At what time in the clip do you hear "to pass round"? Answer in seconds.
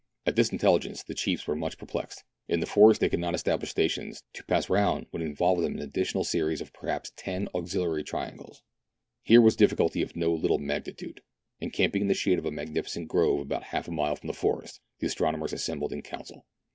4.33-5.05